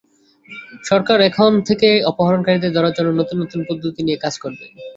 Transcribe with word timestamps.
সরকার 0.83 1.17
এখন 1.29 1.51
থেকে 1.67 1.89
অপহরণকারীদের 2.11 2.71
ধরার 2.73 2.95
জন্য 2.97 3.09
নতুন 3.19 3.37
নতুন 3.43 3.59
পদ্ধতি 3.69 4.01
নিয়ে 4.03 4.21
কাজ 4.23 4.33
করবে। 4.43 4.65